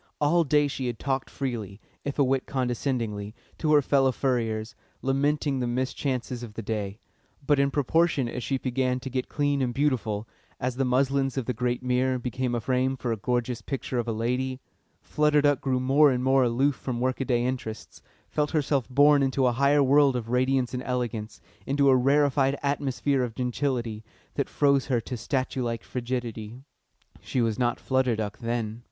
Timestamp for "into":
19.21-19.45, 21.67-21.89